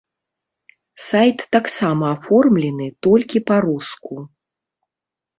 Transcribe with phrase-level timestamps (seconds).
[1.07, 4.13] Сайт таксама аформлены толькі па-руску.